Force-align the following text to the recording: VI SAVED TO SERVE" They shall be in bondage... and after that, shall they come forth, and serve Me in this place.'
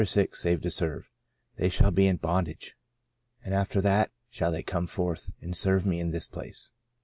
VI 0.03 0.29
SAVED 0.33 0.63
TO 0.63 0.71
SERVE" 0.71 1.11
They 1.57 1.69
shall 1.69 1.91
be 1.91 2.07
in 2.07 2.17
bondage... 2.17 2.75
and 3.45 3.53
after 3.53 3.79
that, 3.81 4.09
shall 4.31 4.51
they 4.51 4.63
come 4.63 4.87
forth, 4.87 5.33
and 5.41 5.55
serve 5.55 5.85
Me 5.85 5.99
in 5.99 6.09
this 6.09 6.25
place.' 6.25 6.71